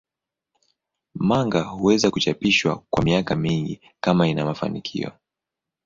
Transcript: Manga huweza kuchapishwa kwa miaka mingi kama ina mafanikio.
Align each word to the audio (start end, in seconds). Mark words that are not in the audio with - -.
Manga 1.15 1.61
huweza 1.63 2.11
kuchapishwa 2.11 2.83
kwa 2.89 3.03
miaka 3.03 3.35
mingi 3.35 3.81
kama 3.99 4.27
ina 4.27 4.45
mafanikio. 4.45 5.11